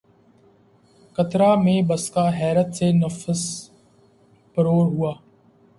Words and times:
قطرہٴ 1.15 1.55
مے 1.63 1.75
بسکہ 1.87 2.25
حیرت 2.39 2.69
سے 2.77 2.87
نفس 3.01 3.41
پرور 4.53 4.85
ہوا 4.93 5.13